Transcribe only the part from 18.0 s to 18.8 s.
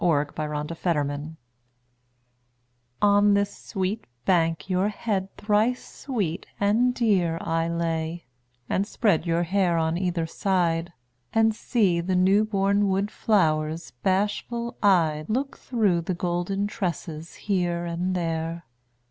there.